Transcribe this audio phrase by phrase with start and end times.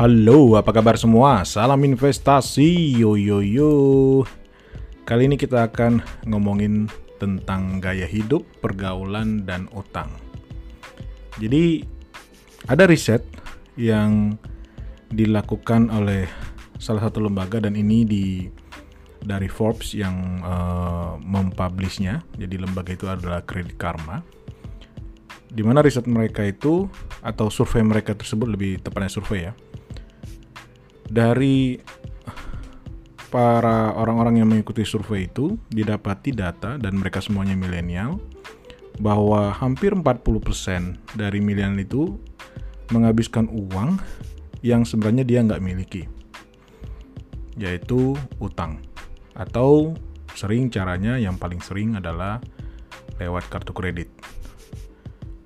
[0.00, 1.44] Halo, apa kabar semua?
[1.44, 3.72] Salam investasi, yo yo yo.
[5.04, 6.88] Kali ini kita akan ngomongin
[7.20, 10.08] tentang gaya hidup, pergaulan, dan utang.
[11.36, 11.84] Jadi,
[12.64, 13.20] ada riset
[13.76, 14.40] yang
[15.12, 16.24] dilakukan oleh
[16.80, 18.48] salah satu lembaga dan ini di
[19.20, 22.24] dari Forbes yang uh, mempublishnya.
[22.40, 24.24] Jadi lembaga itu adalah Credit Karma.
[25.52, 26.88] Di mana riset mereka itu
[27.20, 29.52] atau survei mereka tersebut lebih tepatnya survei ya.
[31.10, 31.74] Dari
[33.30, 38.18] para orang-orang yang mengikuti survei itu didapati data dan mereka semuanya milenial
[38.98, 42.18] bahwa hampir 40% dari milenial itu
[42.90, 43.98] menghabiskan uang
[44.60, 46.04] yang sebenarnya dia nggak miliki
[47.56, 48.82] yaitu utang
[49.34, 49.94] atau
[50.34, 52.42] sering caranya yang paling sering adalah
[53.20, 54.08] lewat kartu kredit.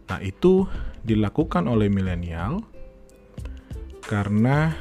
[0.08, 0.68] Nah, itu
[1.02, 2.62] dilakukan oleh milenial
[4.04, 4.76] karena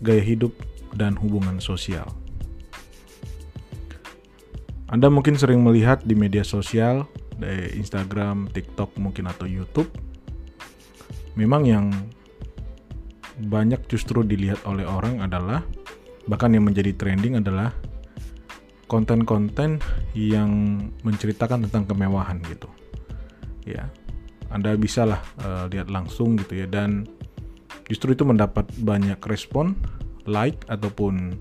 [0.00, 0.54] gaya hidup
[0.94, 2.06] dan hubungan sosial.
[4.88, 7.04] Anda mungkin sering melihat di media sosial,
[7.36, 9.92] di Instagram, TikTok mungkin atau YouTube.
[11.36, 11.92] Memang yang
[13.38, 15.62] banyak justru dilihat oleh orang adalah
[16.26, 17.70] bahkan yang menjadi trending adalah
[18.90, 19.78] konten-konten
[20.16, 22.66] yang menceritakan tentang kemewahan gitu
[23.68, 23.86] ya
[24.48, 27.04] anda bisa lah uh, lihat langsung gitu ya dan
[27.88, 29.74] justru itu mendapat banyak respon
[30.28, 31.40] like ataupun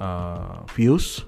[0.00, 1.24] uh, views.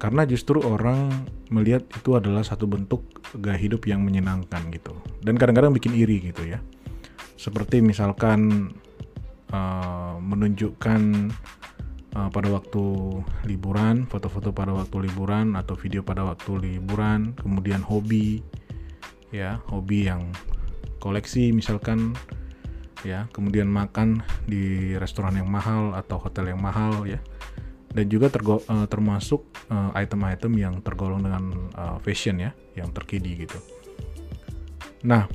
[0.00, 3.04] Karena justru orang melihat itu adalah satu bentuk
[3.36, 4.96] gaya hidup yang menyenangkan gitu.
[5.20, 6.58] Dan kadang-kadang bikin iri gitu ya.
[7.36, 8.72] Seperti misalkan
[9.52, 11.00] uh, menunjukkan
[12.16, 12.84] uh, pada waktu
[13.44, 18.40] liburan, foto-foto pada waktu liburan atau video pada waktu liburan, kemudian hobi,
[19.30, 20.32] ya hobi yang
[20.96, 22.16] koleksi misalkan,
[23.06, 27.20] ya kemudian makan di restoran yang mahal atau hotel yang mahal, ya
[27.90, 29.50] dan juga tergo, uh, termasuk
[29.98, 33.58] item-item uh, yang tergolong dengan uh, fashion ya, yang terkini gitu.
[35.02, 35.26] Nah,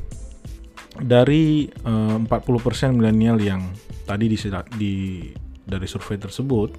[0.95, 3.62] dari uh, 40% milenial yang
[4.07, 4.38] tadi di,
[4.79, 4.94] di
[5.66, 6.69] dari survei tersebut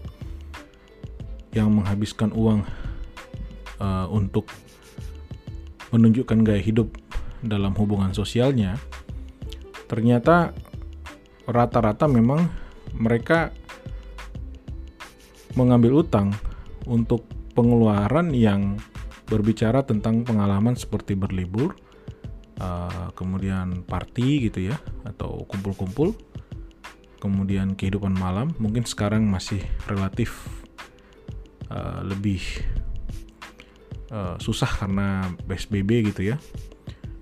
[1.52, 2.64] yang menghabiskan uang
[3.80, 4.48] uh, untuk
[5.92, 6.96] menunjukkan gaya hidup
[7.44, 8.80] dalam hubungan sosialnya,
[9.92, 10.56] ternyata
[11.46, 12.46] rata-rata memang
[12.94, 13.54] mereka
[15.56, 16.34] mengambil utang
[16.84, 17.24] untuk
[17.56, 18.76] pengeluaran yang
[19.26, 21.74] berbicara tentang pengalaman seperti berlibur,
[22.62, 26.14] uh, kemudian party gitu ya, atau kumpul-kumpul,
[27.18, 29.58] kemudian kehidupan malam mungkin sekarang masih
[29.90, 30.46] relatif
[31.72, 32.38] uh, lebih
[34.12, 36.36] uh, susah karena PSBB gitu ya.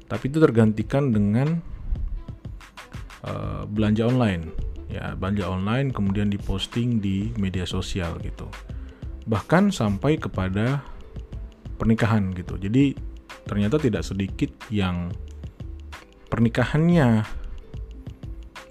[0.05, 1.65] Tapi itu tergantikan dengan
[3.25, 4.53] uh, belanja online.
[4.93, 8.47] Ya, belanja online kemudian diposting di media sosial gitu.
[9.27, 10.85] Bahkan sampai kepada
[11.81, 12.61] pernikahan gitu.
[12.61, 12.95] Jadi
[13.49, 15.11] ternyata tidak sedikit yang
[16.31, 17.27] pernikahannya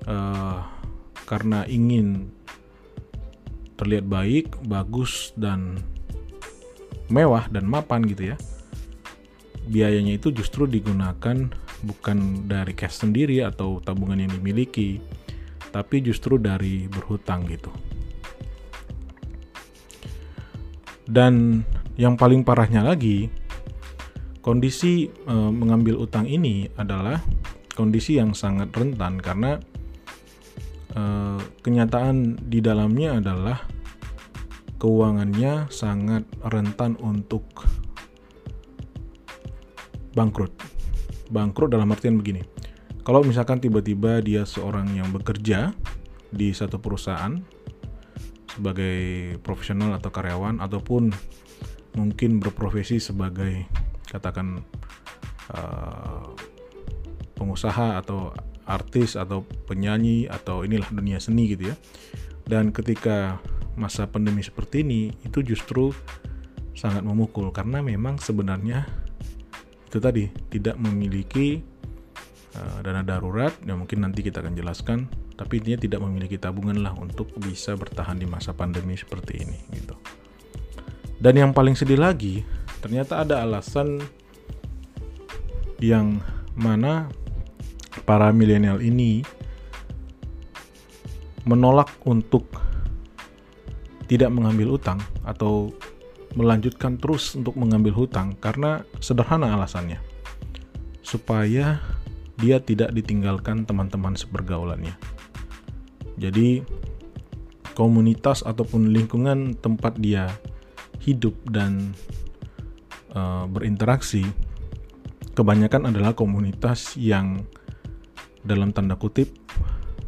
[0.08, 0.60] uh,
[1.28, 2.30] karena ingin
[3.76, 5.82] terlihat baik, bagus dan
[7.12, 8.38] mewah dan mapan gitu ya.
[9.68, 11.52] Biayanya itu justru digunakan
[11.84, 15.04] bukan dari cash sendiri atau tabungan yang dimiliki,
[15.70, 17.70] tapi justru dari berhutang gitu.
[21.04, 21.62] Dan
[22.00, 23.28] yang paling parahnya lagi,
[24.40, 27.20] kondisi e, mengambil utang ini adalah
[27.76, 29.60] kondisi yang sangat rentan karena
[30.94, 33.66] Eh, kenyataan di dalamnya adalah
[34.78, 37.66] keuangannya sangat rentan untuk
[40.14, 40.54] bangkrut.
[41.32, 42.44] Bangkrut dalam artian begini.
[43.04, 45.76] Kalau misalkan tiba-tiba dia seorang yang bekerja
[46.32, 47.36] di satu perusahaan
[48.48, 51.12] sebagai profesional atau karyawan ataupun
[52.00, 53.68] mungkin berprofesi sebagai
[54.08, 54.62] katakan
[55.52, 56.32] uh,
[57.36, 58.32] pengusaha atau
[58.64, 61.76] artis atau penyanyi atau inilah dunia seni gitu ya.
[62.48, 63.44] Dan ketika
[63.76, 65.92] masa pandemi seperti ini itu justru
[66.74, 68.86] sangat memukul karena memang sebenarnya
[69.94, 71.62] itu tadi tidak memiliki
[72.58, 75.06] uh, dana darurat yang mungkin nanti kita akan jelaskan
[75.38, 79.94] tapi intinya tidak memiliki tabungan lah untuk bisa bertahan di masa pandemi seperti ini gitu.
[81.22, 82.42] Dan yang paling sedih lagi,
[82.82, 84.02] ternyata ada alasan
[85.78, 86.18] yang
[86.58, 87.06] mana
[88.02, 89.22] para milenial ini
[91.46, 92.50] menolak untuk
[94.10, 95.70] tidak mengambil utang atau
[96.34, 100.02] melanjutkan terus untuk mengambil hutang karena sederhana alasannya
[101.06, 101.78] supaya
[102.42, 104.98] dia tidak ditinggalkan teman-teman sepergaulannya.
[106.18, 106.66] Jadi
[107.78, 110.30] komunitas ataupun lingkungan tempat dia
[111.02, 111.94] hidup dan
[113.14, 114.26] uh, berinteraksi
[115.34, 117.46] kebanyakan adalah komunitas yang
[118.46, 119.34] dalam tanda kutip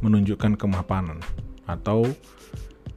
[0.01, 1.17] menunjukkan kemapanan
[1.65, 2.05] atau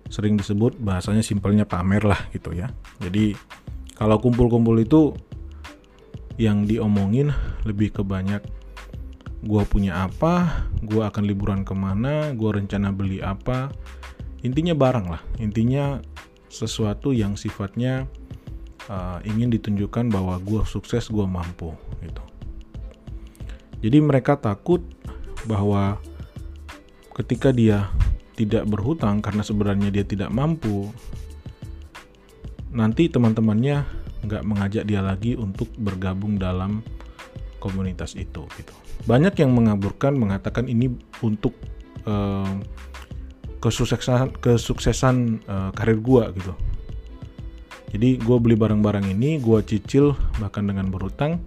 [0.09, 2.73] sering disebut bahasanya simpelnya pamer lah gitu ya.
[3.01, 3.37] Jadi
[3.97, 5.13] kalau kumpul-kumpul itu
[6.39, 7.35] yang diomongin
[7.67, 8.41] lebih ke banyak
[9.39, 13.71] gue punya apa, gue akan liburan ke mana, gue rencana beli apa.
[14.43, 16.03] Intinya barang lah, intinya
[16.51, 18.07] sesuatu yang sifatnya
[18.91, 22.23] uh, ingin ditunjukkan bahwa gue sukses, gue mampu gitu.
[23.79, 24.83] Jadi mereka takut
[25.47, 26.03] bahwa
[27.15, 27.91] ketika dia
[28.39, 30.95] tidak berhutang karena sebenarnya dia tidak mampu,
[32.71, 33.83] nanti teman-temannya
[34.23, 36.87] nggak mengajak dia lagi untuk bergabung dalam
[37.59, 38.75] komunitas itu gitu.
[39.11, 41.59] Banyak yang mengaburkan mengatakan ini untuk
[42.07, 42.63] uh,
[43.59, 46.55] kesuksesan kesuksesan uh, karir gua gitu.
[47.89, 51.41] Jadi gue beli barang-barang ini, gue cicil bahkan dengan berhutang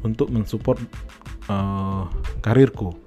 [0.00, 0.80] untuk mensupport
[1.52, 2.08] uh,
[2.40, 3.03] karirku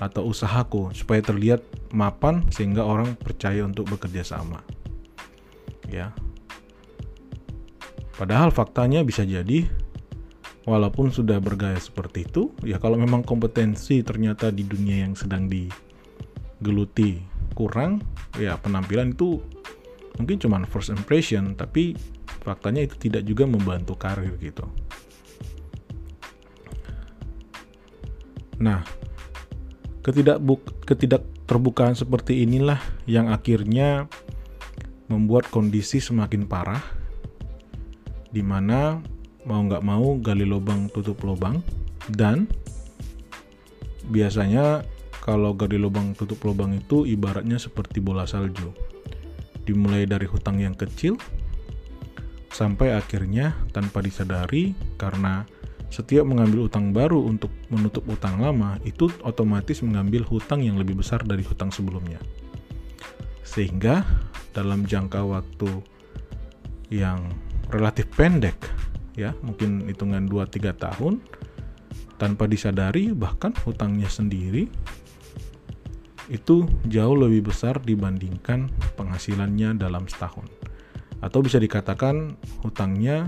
[0.00, 1.60] atau usahaku supaya terlihat
[1.92, 4.64] mapan sehingga orang percaya untuk bekerja sama.
[5.92, 6.16] Ya.
[8.16, 9.68] Padahal faktanya bisa jadi
[10.64, 17.20] walaupun sudah bergaya seperti itu, ya kalau memang kompetensi ternyata di dunia yang sedang digeluti
[17.52, 18.00] kurang,
[18.40, 19.40] ya penampilan itu
[20.16, 21.96] mungkin cuma first impression, tapi
[22.40, 24.64] faktanya itu tidak juga membantu karir gitu.
[28.60, 28.84] Nah,
[30.00, 34.08] ketidakbuk ketidakterbukaan seperti inilah yang akhirnya
[35.10, 36.80] membuat kondisi semakin parah
[38.30, 39.02] di mana
[39.44, 41.58] mau nggak mau gali lubang tutup lubang
[42.14, 42.46] dan
[44.10, 44.86] biasanya
[45.20, 48.72] kalau gali lubang tutup lubang itu ibaratnya seperti bola salju.
[49.68, 51.20] Dimulai dari hutang yang kecil
[52.50, 55.46] sampai akhirnya tanpa disadari karena
[55.90, 61.20] setiap mengambil utang baru untuk menutup utang lama itu otomatis mengambil hutang yang lebih besar
[61.26, 62.22] dari hutang sebelumnya.
[63.42, 64.06] Sehingga
[64.54, 65.70] dalam jangka waktu
[66.94, 67.26] yang
[67.74, 68.54] relatif pendek
[69.18, 71.18] ya, mungkin hitungan 2-3 tahun
[72.22, 74.70] tanpa disadari bahkan hutangnya sendiri
[76.30, 80.46] itu jauh lebih besar dibandingkan penghasilannya dalam setahun.
[81.18, 83.26] Atau bisa dikatakan hutangnya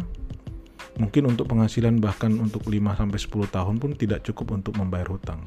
[1.01, 5.41] mungkin untuk penghasilan bahkan untuk 5-10 tahun pun tidak cukup untuk membayar hutang.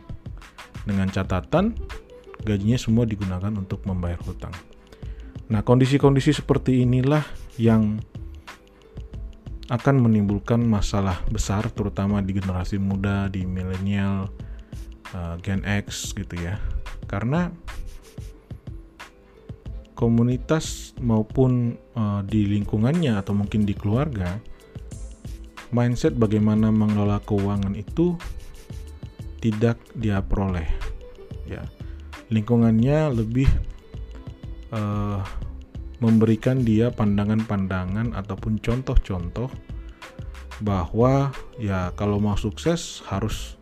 [0.85, 1.77] Dengan catatan,
[2.45, 4.53] gajinya semua digunakan untuk membayar hutang.
[5.49, 7.21] Nah, kondisi-kondisi seperti inilah
[7.61, 8.01] yang
[9.69, 14.29] akan menimbulkan masalah besar terutama di generasi muda, di milenial,
[15.13, 16.61] uh, Gen X gitu ya.
[17.09, 17.49] Karena
[19.97, 24.37] komunitas maupun uh, di lingkungannya atau mungkin di keluarga
[25.73, 28.17] mindset bagaimana mengelola keuangan itu
[29.39, 30.65] tidak dia peroleh
[31.45, 31.61] ya.
[32.33, 33.45] Lingkungannya lebih
[34.73, 35.21] uh,
[36.01, 39.49] memberikan dia pandangan-pandangan ataupun contoh-contoh
[40.65, 41.29] bahwa
[41.61, 43.59] ya kalau mau sukses harus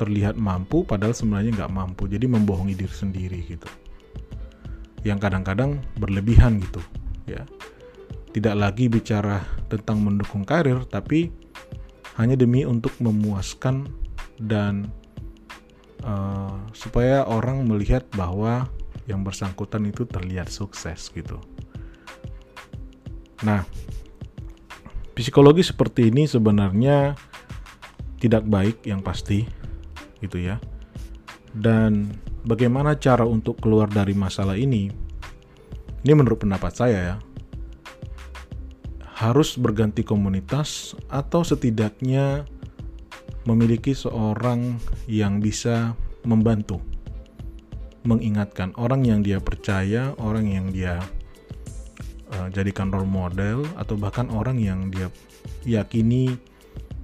[0.00, 2.08] terlihat mampu padahal sebenarnya nggak mampu.
[2.08, 3.68] Jadi membohongi diri sendiri gitu.
[5.04, 6.80] Yang kadang-kadang berlebihan gitu
[7.28, 7.44] ya
[8.30, 11.34] tidak lagi bicara tentang mendukung karir tapi
[12.18, 13.90] hanya demi untuk memuaskan
[14.38, 14.90] dan
[16.04, 18.68] uh, supaya orang melihat bahwa
[19.08, 21.40] yang bersangkutan itu terlihat sukses gitu.
[23.42, 23.64] Nah,
[25.16, 27.16] psikologi seperti ini sebenarnya
[28.20, 29.48] tidak baik yang pasti
[30.20, 30.60] gitu ya.
[31.50, 32.14] Dan
[32.46, 34.92] bagaimana cara untuk keluar dari masalah ini?
[36.00, 37.16] Ini menurut pendapat saya ya
[39.20, 42.48] harus berganti komunitas atau setidaknya
[43.44, 45.92] memiliki seorang yang bisa
[46.24, 46.80] membantu
[48.00, 50.96] mengingatkan orang yang dia percaya, orang yang dia
[52.32, 55.12] uh, jadikan role model atau bahkan orang yang dia
[55.68, 56.32] yakini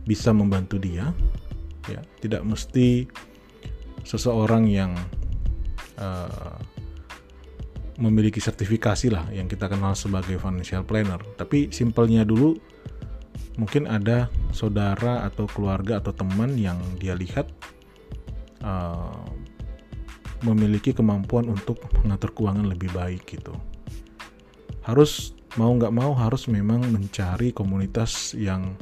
[0.09, 1.13] bisa membantu dia.
[1.87, 3.07] Ya tidak mesti
[4.09, 4.97] seseorang yang
[6.01, 6.57] uh,
[7.97, 11.21] memiliki sertifikasi lah yang kita kenal sebagai financial planner.
[11.37, 12.57] Tapi simpelnya dulu
[13.57, 17.49] mungkin ada saudara atau keluarga atau teman yang dia lihat
[18.61, 19.25] uh,
[20.45, 23.57] memiliki kemampuan untuk mengatur keuangan lebih baik gitu.
[24.85, 28.77] Harus mau nggak mau harus memang mencari komunitas yang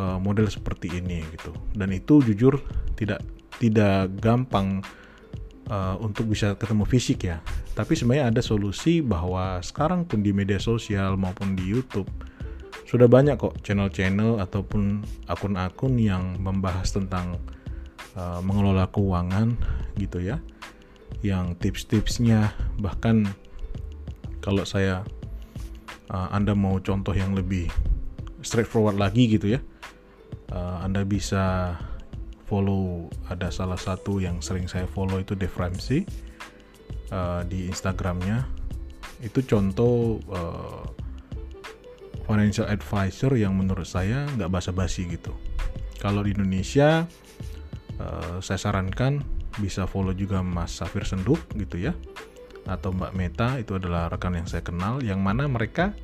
[0.00, 1.52] uh, model seperti ini gitu.
[1.76, 2.56] Dan itu jujur
[2.96, 3.20] tidak
[3.60, 4.80] tidak gampang
[5.68, 7.38] uh, untuk bisa ketemu fisik ya.
[7.76, 12.08] Tapi sebenarnya ada solusi bahwa sekarang pun di media sosial maupun di YouTube
[12.88, 17.36] sudah banyak kok channel-channel ataupun akun-akun yang membahas tentang
[18.16, 19.54] uh, mengelola keuangan
[20.00, 20.40] gitu ya.
[21.20, 23.28] Yang tips-tipsnya bahkan
[24.40, 25.04] kalau saya
[26.08, 27.68] uh, Anda mau contoh yang lebih
[28.40, 29.60] straightforward lagi gitu ya.
[30.48, 31.76] Uh, anda bisa
[32.48, 36.08] follow ada salah satu yang sering saya follow itu Dave Ramsey
[37.12, 38.48] uh, di Instagramnya.
[39.20, 40.84] Itu contoh uh,
[42.24, 45.36] financial advisor yang menurut saya nggak basa-basi gitu.
[46.00, 47.04] Kalau di Indonesia
[48.00, 49.20] uh, saya sarankan
[49.60, 51.92] bisa follow juga Mas Safir Senduk gitu ya
[52.68, 55.96] atau Mbak Meta itu adalah rekan yang saya kenal yang mana mereka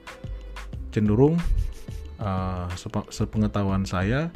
[0.90, 1.36] cenderung
[2.18, 2.66] uh,
[3.12, 4.32] sepengetahuan saya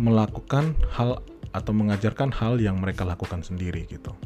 [0.00, 1.20] melakukan hal
[1.52, 4.16] atau mengajarkan hal yang mereka lakukan sendiri gitu.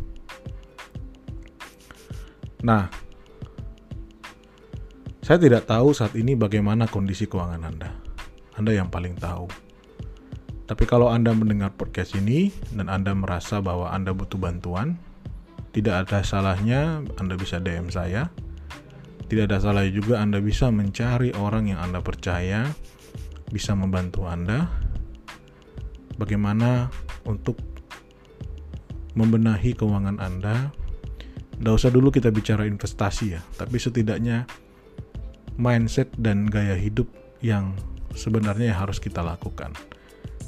[2.63, 2.87] Nah,
[5.25, 7.91] saya tidak tahu saat ini bagaimana kondisi keuangan Anda.
[8.55, 9.51] Anda yang paling tahu.
[10.65, 14.97] Tapi kalau Anda mendengar podcast ini dan Anda merasa bahwa Anda butuh bantuan,
[15.75, 18.31] tidak ada salahnya Anda bisa DM saya.
[19.29, 22.71] Tidak ada salahnya juga Anda bisa mencari orang yang Anda percaya
[23.53, 24.84] bisa membantu Anda
[26.17, 26.89] bagaimana
[27.27, 27.59] untuk
[29.15, 30.71] membenahi keuangan Anda.
[31.55, 34.43] Tidak usah dulu kita bicara investasi ya, tapi setidaknya
[35.55, 37.07] mindset dan gaya hidup
[37.39, 37.79] yang
[38.19, 39.71] sebenarnya harus kita lakukan.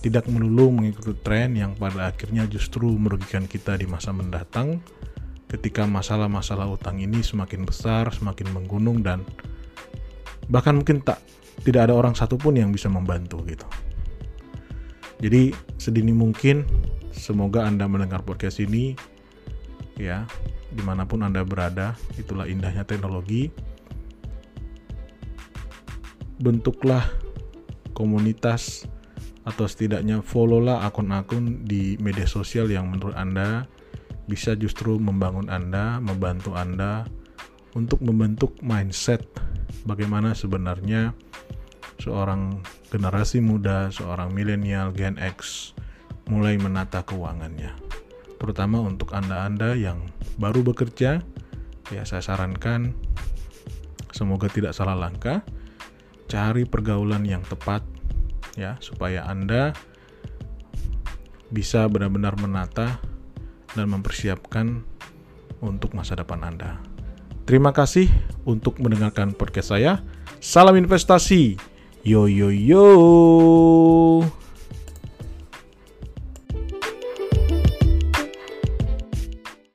[0.02, 4.82] Tidak melulu mengikuti tren yang pada akhirnya justru merugikan kita di masa mendatang
[5.46, 9.23] ketika masalah-masalah utang ini semakin besar, semakin menggunung dan
[10.50, 11.23] bahkan mungkin tak
[11.62, 13.66] tidak ada orang satupun yang bisa membantu gitu.
[15.16, 16.68] Jadi sedini mungkin
[17.08, 18.92] semoga Anda mendengar podcast ini
[19.96, 20.28] ya.
[20.73, 23.49] Di mana pun Anda berada itulah indahnya teknologi.
[26.37, 27.00] Bentuklah
[27.96, 28.85] komunitas
[29.49, 33.64] atau setidaknya followlah akun-akun di media sosial yang menurut Anda
[34.26, 37.06] bisa justru membangun Anda, membantu Anda
[37.73, 39.23] untuk membentuk mindset
[39.87, 41.14] bagaimana sebenarnya
[42.00, 42.60] seorang
[42.92, 45.72] generasi muda, seorang milenial Gen X
[46.26, 47.72] mulai menata keuangannya.
[48.36, 50.04] Terutama untuk Anda-anda yang
[50.36, 51.24] baru bekerja,
[51.88, 52.92] ya saya sarankan
[54.12, 55.40] semoga tidak salah langkah,
[56.26, 57.84] cari pergaulan yang tepat
[58.58, 59.76] ya supaya Anda
[61.52, 62.98] bisa benar-benar menata
[63.76, 64.82] dan mempersiapkan
[65.62, 66.80] untuk masa depan Anda.
[67.46, 68.10] Terima kasih
[68.42, 70.02] untuk mendengarkan podcast saya.
[70.42, 71.65] Salam investasi.
[72.06, 74.22] Yo yo yo.